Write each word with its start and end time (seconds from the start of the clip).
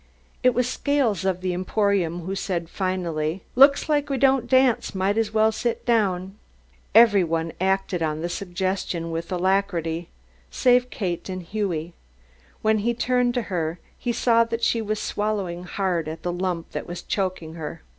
It 0.41 0.55
was 0.55 0.67
Scales 0.67 1.25
of 1.25 1.41
the 1.41 1.53
Emporium 1.53 2.21
who 2.21 2.33
said, 2.33 2.69
finally: 2.71 3.43
"Looks 3.55 3.87
like 3.87 4.09
we 4.09 4.17
don't 4.17 4.49
dance 4.49 4.95
might 4.95 5.15
as 5.15 5.31
well 5.31 5.51
sit 5.51 5.85
down." 5.85 6.39
Every 6.95 7.23
one 7.23 7.53
acted 7.61 8.01
on 8.01 8.21
the 8.21 8.27
suggestion 8.27 9.11
with 9.11 9.31
alacrity 9.31 10.09
save 10.49 10.89
Kate 10.89 11.29
and 11.29 11.43
Hughie. 11.43 11.93
When 12.63 12.79
he 12.79 12.95
turned 12.95 13.35
to 13.35 13.43
her, 13.53 13.77
he 13.95 14.11
saw 14.11 14.43
that 14.45 14.63
she 14.63 14.81
was 14.81 14.99
swallowing 14.99 15.65
hard 15.65 16.07
at 16.07 16.23
the 16.23 16.33
lump 16.33 16.71
that 16.71 16.87
was 16.87 17.03
choking 17.03 17.53
her. 17.53 17.83